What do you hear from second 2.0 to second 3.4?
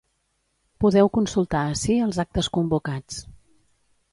els actes convocats.